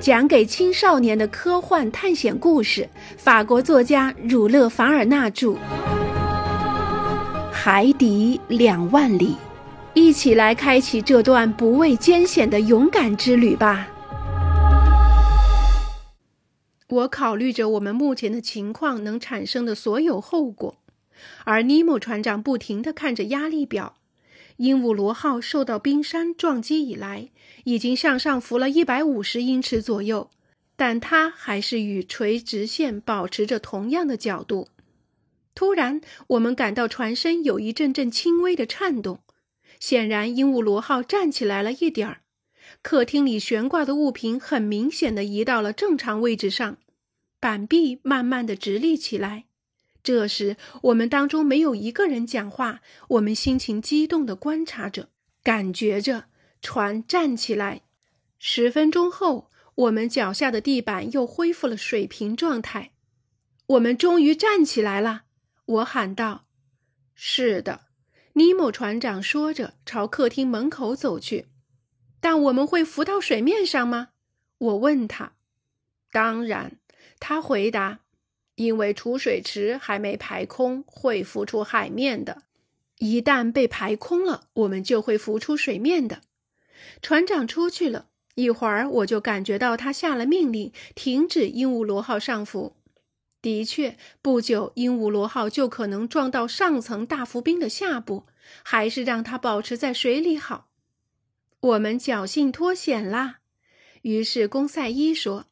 [0.00, 5.48] 讲给青少年的科幻探险故事，法国作家儒勒·凡尔纳著，
[7.50, 9.30] 《海底两万里》，
[9.94, 13.88] 一起来开启这段不畏艰险的勇敢之旅吧。
[16.88, 20.76] 我考虑着我们目前的情况能产生的所有后果，
[21.42, 23.96] 而尼莫船长不停地看着压力表。
[24.58, 27.30] 鹦鹉螺号受到冰山撞击以来，
[27.64, 30.30] 已经向上浮了一百五十英尺左右，
[30.76, 34.68] 但它还是与垂直线保持着同样的角度。
[35.54, 39.20] 突然，我们感到船身有一阵阵轻微的颤动，
[39.80, 42.22] 显然鹦鹉螺号站起来了一点儿。
[42.82, 46.78] 客厅里悬挂的物品很明显的移到了正常位置上，
[47.40, 49.44] 板壁慢慢的直立起来。
[50.02, 52.80] 这时，我们当中没有一个人讲话。
[53.08, 55.10] 我们心情激动地观察着，
[55.42, 56.26] 感觉着
[56.62, 57.82] 船站起来。
[58.38, 62.92] 十分钟后，我们脚下的地板又恢复了水平状态。
[63.66, 65.24] 我们终于站起来了！
[65.66, 66.46] 我喊道。
[67.14, 67.86] “是的。”
[68.34, 71.48] 尼莫船长说着，朝客厅门口走去。
[72.20, 74.10] “但我们会浮到水面上吗？”
[74.58, 75.32] 我问他。
[76.12, 76.78] “当然。”
[77.20, 78.00] 他回答。
[78.58, 82.42] 因为储水池还没排空，会浮出海面的。
[82.98, 86.22] 一旦被排空了，我们就会浮出水面的。
[87.00, 92.74] 船长出去了一会儿，我就感觉到他下了命令，停止鹦鹉螺号上浮。
[93.40, 98.26] 的确，不久鹦鹉螺号就可能撞到上层大浮冰的下部，
[98.64, 100.66] 还是让它保持在水里好。
[101.60, 103.38] 我们侥幸脱险啦。
[104.02, 105.46] 于是公赛伊说：“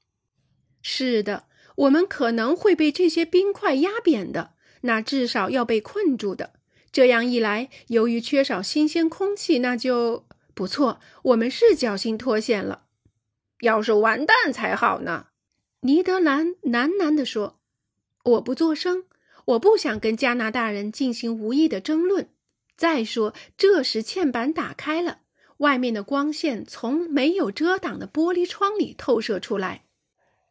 [0.82, 1.44] 是的。”
[1.76, 6.54] 我们可能会被这些冰块压扁的，那至少要被困住的。
[6.90, 11.00] 这样一来，由于缺少新鲜空气，那就不错。
[11.22, 12.84] 我们是侥幸脱险了。
[13.60, 15.28] 要是完蛋才好呢，
[15.80, 17.58] 尼德兰喃喃地说。
[18.24, 19.04] 我不作声，
[19.44, 22.30] 我不想跟加拿大人进行无意的争论。
[22.76, 25.20] 再说，这时嵌板打开了，
[25.58, 29.85] 外面的光线从没有遮挡的玻璃窗里透射出来。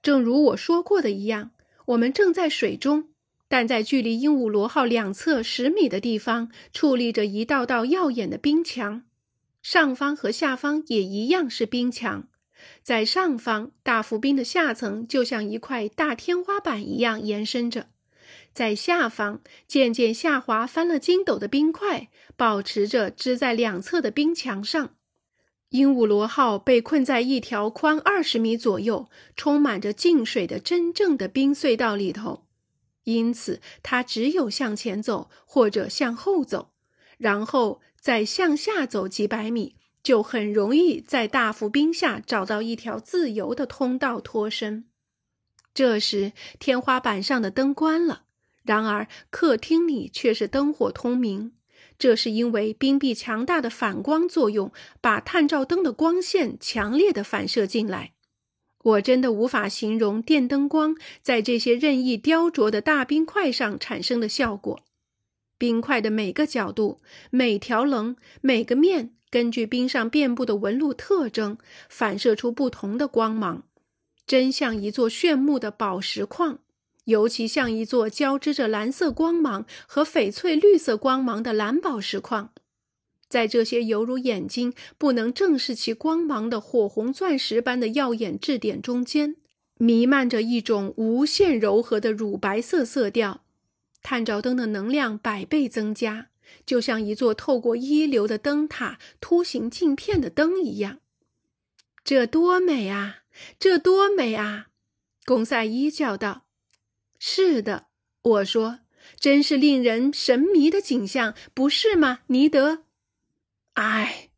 [0.06, 1.50] 正如我说过的一样，
[1.88, 3.10] 我们正在水中，
[3.48, 9.02] 但在距离鹦鹉螺号两侧十米的地方矗立着一道道耀眼的冰墙，
[9.64, 12.28] 上方和下方也一样是冰墙。
[12.84, 17.86] 在上方，大浮冰的下层就像一块大天花板一样延伸着；
[18.54, 24.94] 在下方，渐渐下滑、翻了筋斗的冰块保持着支在两侧的冰墙上。
[25.76, 32.46] 鹦鹉螺号被困在一条宽二十米左右、充满着静水的真正的冰隧道里头，
[33.04, 36.70] 因此它只有向前走或者向后走，
[37.18, 44.86] 然后再向下走几百米，就很容易在大浮冰下找到一条自由的通道脱身。
[45.74, 48.24] 这时，天花板上的灯关了，
[48.64, 51.55] 然而客厅里却是灯火通明。
[51.98, 58.12] 这是因为冰壁强大的反光作用，把探照灯的光线强烈的反射进来。
[58.84, 64.84] 我真的无法形容电灯光在这些任意雕琢的大冰块上产生的效果。
[65.58, 67.00] 冰块的每个角度、
[67.32, 71.58] 每条棱、每个面，根据冰上遍布的纹路特征，
[71.90, 73.64] 反射出不同的光芒，
[74.28, 76.60] 真像一座炫目的宝石矿。
[77.06, 82.52] 尤其像一座交织着蓝色光芒和翡翠绿色光芒的蓝宝石矿，
[83.28, 89.36] 在这些犹如眼睛不能正视其光芒的火红钻石般的耀眼质点中间，
[89.78, 93.42] 弥漫着一种无限柔和的乳白色色调。
[94.02, 96.28] 探照灯的能量百倍增加，
[96.64, 101.00] 就像一座透过一流的灯塔凸形镜片的灯一样。
[102.04, 103.24] 这多美啊！
[103.60, 104.68] 这多美啊！
[105.26, 106.45] 贡赛伊叫道。
[107.28, 107.88] 是的，
[108.22, 108.82] 我说，
[109.20, 112.84] 真是令人神迷的景象，不是吗，尼德？
[113.74, 114.30] 哎，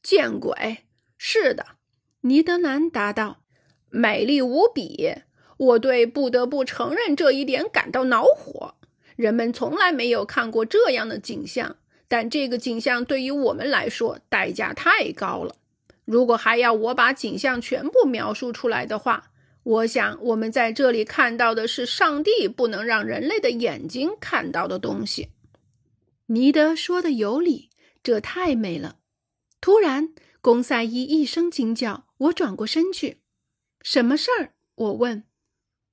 [0.00, 0.84] 见鬼！
[1.18, 1.66] 是的，
[2.20, 3.42] 尼德兰答道，
[3.90, 5.12] 美丽无比。
[5.56, 8.76] 我对不得不承认这一点感到恼火。
[9.16, 15.56] 人们从来没有看过这样的景象，但这个景象对于我们来说代价太高了。
[16.04, 19.32] 如果还要我把景象全部描述出来的话，
[19.66, 25.30] 我想，我们在这里看到的是上帝不能让人类的眼睛看到的东西。
[26.26, 27.70] 尼德说的有理，
[28.00, 29.00] 这太美了。
[29.60, 33.22] 突然，公赛伊一声惊叫，我转过身去。
[33.82, 34.54] 什么事儿？
[34.76, 35.24] 我问。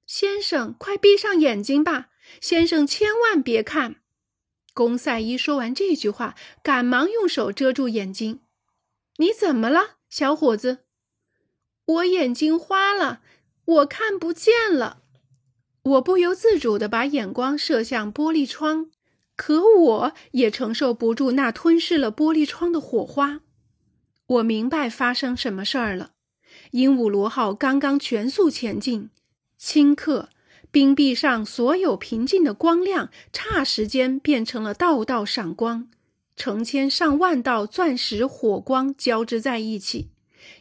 [0.06, 2.12] 先生，快闭上眼睛吧！
[2.40, 3.96] 先生，千万别看。
[4.76, 8.42] 公赛伊说完这句话，赶忙用手遮住眼睛。
[9.18, 10.86] 你怎么了，小伙子？
[11.86, 13.22] 我眼睛花了，
[13.66, 15.02] 我看不见了。
[15.84, 18.90] 我不由自主地把眼光射向玻璃窗，
[19.36, 23.42] 可我也承受不住那吞噬了玻璃窗的火花。
[24.26, 26.12] 我明白发生什么事儿了。
[26.72, 29.10] 鹦鹉螺号刚刚全速前进，
[29.60, 30.30] 顷刻，
[30.72, 35.90] 冰壁上所有平静的光亮，霎时间变成了道道闪光，
[36.36, 40.10] 成千上万道钻石火光交织在一起。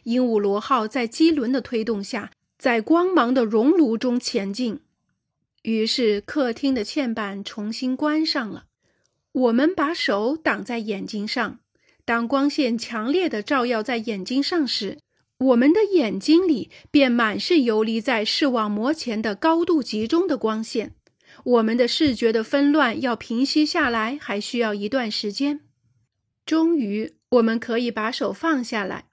[0.03, 2.31] 鹦鹉螺号在机轮的推动下，
[2.63, 4.79] 在光芒的熔炉中前进。
[5.63, 8.67] 于是，客厅的嵌板重新关上了。
[9.33, 11.59] 我们把手挡在眼睛上，
[12.05, 14.97] 当光线强烈的照耀在眼睛上时，
[15.39, 20.95] 我们的眼睛里便满是游离在视网膜前的高度集中的光线。
[21.43, 25.59] 我们的视觉的纷乱要平息下来，还需要一段时间。
[26.45, 29.07] 终于，我们可以把手放下来。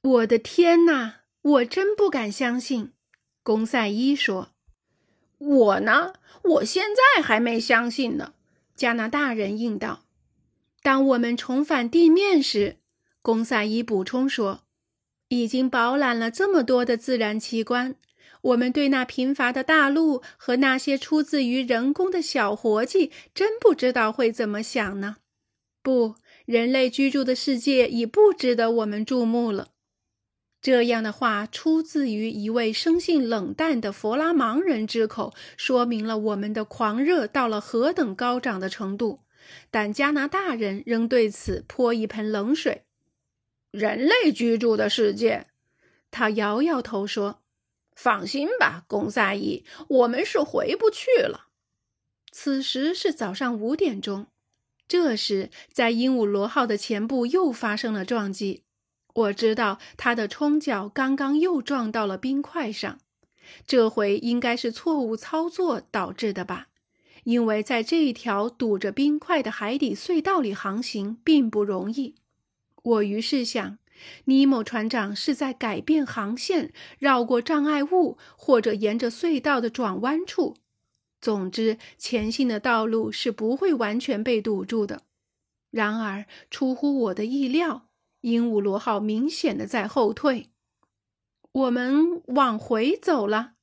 [0.00, 1.19] 我的天哪！
[1.42, 2.92] 我真不敢相信，
[3.42, 4.50] 公赛伊说。
[5.38, 8.34] 我呢，我现在还没相信呢。
[8.74, 10.04] 加拿大人应道
[10.82, 12.76] ：“当我们重返地面时，
[13.22, 14.64] 公赛伊补充说，
[15.28, 17.94] 已经饱览了这么多的自然奇观，
[18.42, 25.16] 我们对那贫乏的大陆和那些出自于人工的小活计，真不知道会怎么想呢。
[25.82, 29.68] 不，人类居住的世界已不值得我们注目了。”
[30.62, 39.20] 这样的话出自于一位生性冷淡的佛拉芒人之口，说明了我们的狂热到了何等高涨的程度。
[39.70, 42.84] 但加拿大人仍对此泼一盆冷水。
[43.70, 45.46] 人类居住的世界，
[46.10, 47.40] 他摇摇头说
[47.96, 51.46] ：“放心吧，公赛伊，我们是回不去了。”
[52.30, 54.26] 此时是早上五点钟。
[54.86, 58.64] 这时，在鹦鹉螺号的前部又发生了撞击。
[59.20, 62.98] 我知道他的冲脚刚刚又撞到了冰块上，
[63.66, 66.68] 这回应该是错误操作导致的吧？
[67.24, 72.14] 因为在这一条堵着冰块的海底隧道里航行并不容易。
[72.82, 73.78] 我于是想，
[74.24, 80.56] 尼莫船长是在改变航线，绕过障碍物，或者沿着隧道的转弯处。
[81.20, 85.02] 总之，前行的道路是不会完全被堵住的。
[85.70, 87.89] 然而，出乎我的意料。
[88.20, 90.50] 鹦鹉螺号明显的在后退，
[91.52, 93.54] 我们往回走了。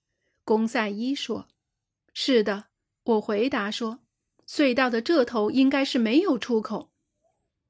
[0.44, 1.48] 公赛伊说
[2.14, 2.66] ：“是的。”
[3.06, 4.00] 我回答说
[4.48, 6.92] ：“隧道的这头应该是没有出口，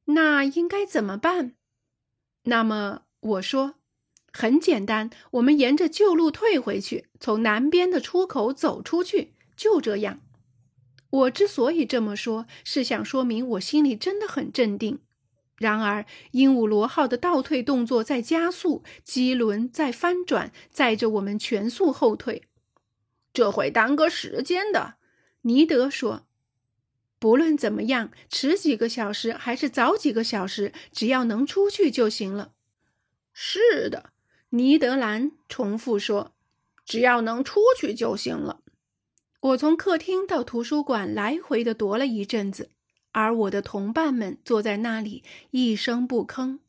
[0.06, 1.56] 那应该怎么办？”
[2.44, 3.75] 那么我说
[4.34, 10.22] ：“很简单，我们沿着旧路退回去，从南边的出口走出去，就这样。”
[11.10, 15.00] 我之所以这么说，是想说明我心里真的很镇定。
[15.57, 22.44] 然而，鹦鹉螺号的倒退动作在加速，机轮在翻转，载着我们全速后退。
[23.33, 24.95] 这会耽搁时间的，
[25.42, 26.27] 尼德说。
[27.19, 32.51] 不论怎么样，迟几个小时还是早几个小时，只要能出去就行了。
[33.33, 34.12] 是的，
[34.50, 36.36] 尼德兰重复说
[36.86, 38.62] ：“只要能出去就行了。”
[39.42, 42.69] 我从客厅到图书馆来回的踱了一阵子。
[43.17, 46.59] 而我的同伴们坐在那里一声不吭。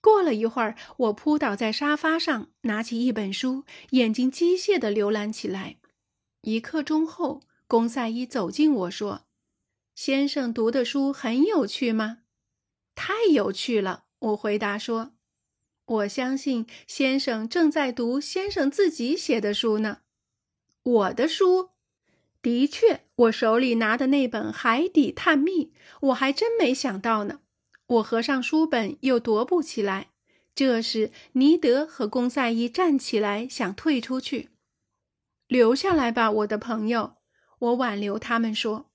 [0.00, 5.76] 过了一会儿，我扑倒在沙发上，拿起一本书，眼睛机械地浏览起来。
[6.40, 9.26] 一刻钟后，公赛伊走近我说
[9.94, 12.20] ：“先生读的书很有趣吗
[12.96, 15.12] ？”“太有趣了。”我回答说。
[15.84, 19.98] “我相信先生正在读先生自己写的书呢。
[20.82, 21.72] ”“我的书？”
[22.44, 25.64] 的确，我手里拿的那本《海底探秘》，
[26.02, 27.40] 我还真没想到呢。
[27.86, 30.10] 我合上书本，又踱步起来。
[30.54, 34.50] 这时，尼德和公赛伊站起来，想退出去。
[35.46, 37.14] 留下来吧，我的朋友。
[37.60, 38.90] 我挽留他们说：“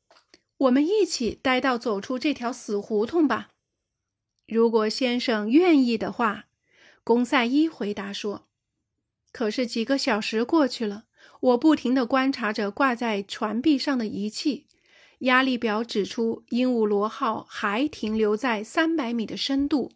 [0.57, 3.49] 我们一起待到走出这条死胡同吧。”
[4.45, 6.45] 如果先生愿意的话，
[7.03, 8.47] 公赛伊回答说。
[9.31, 11.05] 可是几个小时过去了。
[11.39, 14.67] 我不停地观察着挂在船壁上的仪器，
[15.19, 19.91] 压力表指出鹦鹉螺号还停留在三百米的深度，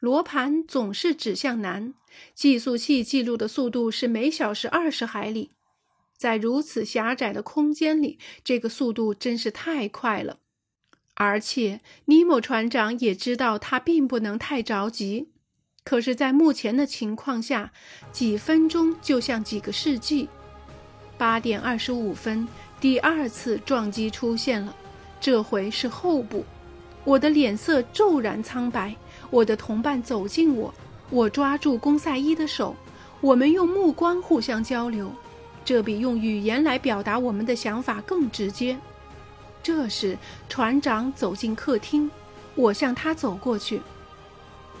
[0.00, 1.94] 罗盘总是指向南，
[2.34, 5.52] 计速器记录的速度是每小时二十海里，
[6.16, 10.38] 在如此狭窄的空间里，这个速度真是太快了。
[11.14, 15.28] 而且尼莫船长也知道他并不能太着急，
[15.84, 17.72] 可是，在目前的情况下，
[18.10, 20.28] 几分钟就像几个世纪。
[21.22, 22.48] 八点二十五分，
[22.80, 24.74] 第二次撞击出现了，
[25.20, 26.44] 这回是后部。
[27.04, 28.92] 我的脸色骤然苍白。
[29.30, 30.74] 我的同伴走近我，
[31.10, 32.74] 我抓住公赛伊的手，
[33.20, 35.12] 我们用目光互相交流，
[35.64, 38.76] 这比用语言来表达我们的想法更直接。
[39.62, 42.10] 这时，船长走进客厅，
[42.56, 43.80] 我向他走过去。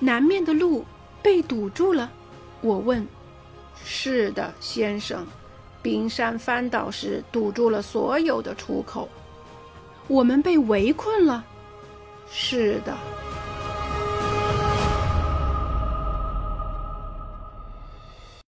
[0.00, 0.84] 南面的路
[1.22, 2.10] 被堵住了，
[2.62, 3.06] 我问
[3.84, 5.24] ：“是的，先生，
[5.82, 9.08] 冰山翻倒时堵住了所有的出口。
[10.08, 11.44] 我们被围困了。
[12.30, 12.96] ”“是的。”